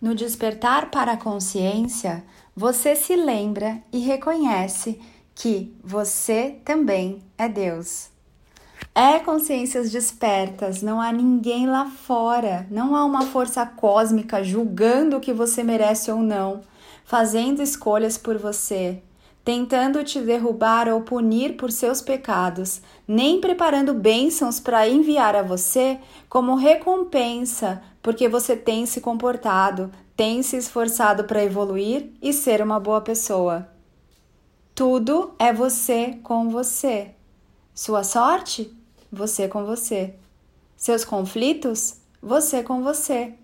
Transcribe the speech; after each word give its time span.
No 0.00 0.14
despertar 0.14 0.90
para 0.90 1.12
a 1.12 1.16
consciência, 1.16 2.24
você 2.54 2.94
se 2.94 3.16
lembra 3.16 3.82
e 3.92 3.98
reconhece 3.98 5.00
que 5.34 5.76
você 5.82 6.56
também 6.64 7.20
é 7.36 7.48
Deus. 7.48 8.08
É 8.94 9.18
consciências 9.18 9.90
despertas, 9.90 10.82
não 10.82 11.00
há 11.00 11.12
ninguém 11.12 11.66
lá 11.66 11.86
fora, 11.86 12.66
não 12.70 12.94
há 12.94 13.04
uma 13.04 13.22
força 13.22 13.66
cósmica 13.66 14.42
julgando 14.42 15.16
o 15.16 15.20
que 15.20 15.32
você 15.32 15.64
merece 15.64 16.12
ou 16.12 16.18
não, 16.18 16.62
fazendo 17.04 17.60
escolhas 17.60 18.16
por 18.16 18.38
você, 18.38 19.02
tentando 19.44 20.04
te 20.04 20.20
derrubar 20.20 20.88
ou 20.88 21.00
punir 21.00 21.56
por 21.56 21.72
seus 21.72 22.02
pecados, 22.02 22.82
nem 23.06 23.40
preparando 23.40 23.94
bênçãos 23.94 24.60
para 24.60 24.88
enviar 24.88 25.34
a 25.34 25.42
você 25.42 25.98
como 26.28 26.54
recompensa, 26.54 27.82
porque 28.02 28.28
você 28.28 28.56
tem 28.56 28.84
se 28.86 29.00
comportado, 29.00 29.90
tem 30.16 30.42
se 30.42 30.56
esforçado 30.56 31.24
para 31.24 31.42
evoluir 31.42 32.10
e 32.20 32.32
ser 32.32 32.60
uma 32.60 32.78
boa 32.78 33.00
pessoa. 33.00 33.68
Tudo 34.74 35.34
é 35.38 35.52
você 35.52 36.18
com 36.22 36.50
você. 36.50 37.14
Sua 37.74 38.04
sorte? 38.04 38.72
Você 39.10 39.48
com 39.48 39.64
você. 39.64 40.14
Seus 40.76 41.04
conflitos? 41.04 41.96
Você 42.22 42.62
com 42.62 42.82
você. 42.82 43.34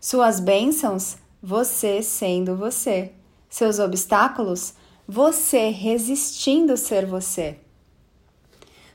Suas 0.00 0.38
bênçãos? 0.38 1.16
Você 1.42 2.02
sendo 2.02 2.56
você. 2.56 3.12
Seus 3.48 3.78
obstáculos? 3.78 4.74
Você 5.06 5.68
resistindo 5.68 6.76
ser 6.76 7.04
você. 7.04 7.58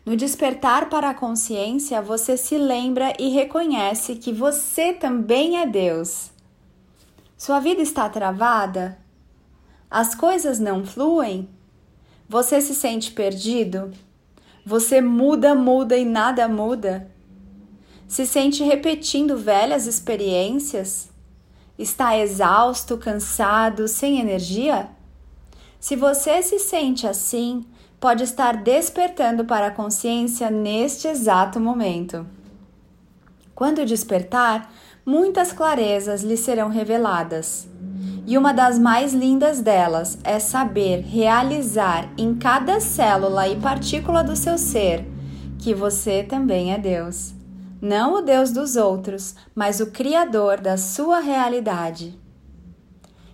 No 0.04 0.16
despertar 0.16 0.90
para 0.90 1.12
a 1.12 1.14
consciência, 1.14 2.02
você 2.02 2.36
se 2.36 2.58
lembra 2.58 3.14
e 3.20 3.30
reconhece 3.30 4.16
que 4.16 4.34
você 4.34 4.92
também 4.92 5.62
é 5.62 5.68
Deus. 5.68 6.32
Sua 7.38 7.60
vida 7.60 7.82
está 7.82 8.10
travada? 8.10 8.98
As 9.90 10.16
coisas 10.16 10.60
não 10.60 10.84
fluem? 10.84 11.48
Você 12.28 12.60
se 12.60 12.74
sente 12.74 13.12
perdido? 13.12 13.92
Você 14.66 15.02
muda, 15.02 15.54
muda 15.54 15.96
e 15.96 16.06
nada 16.06 16.48
muda? 16.48 17.10
Se 18.08 18.26
sente 18.26 18.64
repetindo 18.64 19.38
velhas 19.38 19.86
experiências? 19.86 21.10
Está 21.78 22.18
exausto, 22.18 22.98
cansado, 22.98 23.88
sem 23.88 24.20
energia? 24.20 24.90
Se 25.80 25.96
você 25.96 26.42
se 26.42 26.60
sente 26.60 27.08
assim, 27.08 27.64
pode 28.00 28.24
estar 28.24 28.58
despertando 28.58 29.46
para 29.46 29.68
a 29.68 29.72
consciência 29.72 30.52
neste 30.52 31.08
exato 31.08 31.60
momento. 31.60 32.26
Quando 33.56 33.86
despertar, 33.86 34.72
muitas 35.06 35.52
clarezas 35.52 36.22
lhe 36.22 36.38
serão 36.38 36.70
reveladas. 36.70 37.68
E 38.28 38.38
uma 38.38 38.54
das 38.54 38.78
mais 38.78 39.14
lindas 39.14 39.62
delas 39.62 40.18
é 40.24 40.38
saber 40.40 41.02
realizar 41.02 42.10
em 42.18 42.36
cada 42.36 42.80
célula 42.80 43.48
e 43.48 43.60
partícula 43.60 44.24
do 44.24 44.36
seu 44.36 44.58
ser 44.58 45.06
que 45.60 45.74
você 45.74 46.24
também 46.24 46.74
é 46.74 46.78
Deus. 46.78 47.34
Não 47.82 48.16
o 48.16 48.22
Deus 48.22 48.52
dos 48.52 48.76
outros, 48.76 49.36
mas 49.54 49.80
o 49.80 49.88
Criador 49.92 50.60
da 50.60 50.78
sua 50.78 51.20
realidade. 51.20 52.18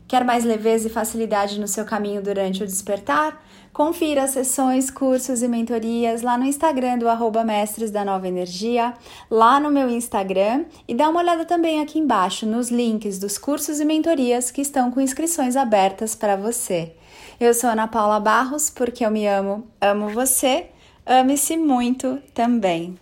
Quer 0.08 0.24
mais 0.24 0.44
leveza 0.44 0.88
e 0.88 0.92
facilidade 0.92 1.60
no 1.60 1.68
seu 1.68 1.84
caminho 1.84 2.22
durante 2.22 2.64
o 2.64 2.66
despertar? 2.66 3.44
Confira 3.74 4.24
as 4.24 4.30
sessões, 4.30 4.92
cursos 4.92 5.42
e 5.42 5.48
mentorias 5.48 6.22
lá 6.22 6.38
no 6.38 6.46
Instagram 6.46 7.00
do 7.00 7.10
arroba 7.10 7.44
Mestres 7.44 7.90
da 7.90 8.06
Nova 8.06 8.28
Energia, 8.28 8.94
lá 9.30 9.60
no 9.60 9.72
meu 9.72 9.90
Instagram 9.90 10.66
e 10.88 10.94
dá 10.94 11.10
uma 11.10 11.20
olhada 11.20 11.44
também 11.44 11.82
aqui 11.82 12.00
embaixo 12.00 12.46
nos 12.46 12.70
links 12.70 13.18
dos 13.18 13.38
cursos 13.38 13.80
e 13.80 13.86
mentorias 13.86 14.52
que 14.52 14.62
estão 14.62 14.92
com 14.92 15.02
inscrições 15.02 15.56
abertas 15.56 16.16
para 16.16 16.36
você. 16.36 16.94
Eu 17.40 17.54
sou 17.54 17.70
Ana 17.70 17.88
Paula 17.88 18.20
Barros, 18.20 18.70
porque 18.70 19.06
eu 19.06 19.12
me 19.12 19.28
amo, 19.28 19.68
amo 19.82 20.10
você, 20.10 20.68
ame-se 21.06 21.58
muito 21.58 22.20
também. 22.34 22.98